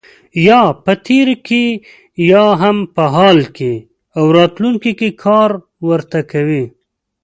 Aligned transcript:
یا 0.47 0.61
په 0.83 0.93
تېر 1.07 1.27
کې 1.47 1.65
یا 2.31 2.45
هم 2.61 2.77
په 2.95 3.03
حال 3.15 3.37
او 4.17 4.25
راتلونکي 4.37 4.91
کې 4.99 5.09
کار 5.23 5.49
ورته 5.89 6.19
کوي. 6.31 6.65